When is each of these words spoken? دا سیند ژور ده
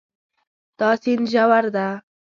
دا 0.79 0.89
سیند 1.01 1.25
ژور 1.31 1.65
ده 1.75 1.87